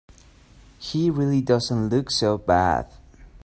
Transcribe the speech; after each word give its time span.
He 0.79 1.11
really 1.11 1.41
doesn't 1.41 1.89
look 1.89 2.09
so 2.09 2.39
bad. 2.39 2.91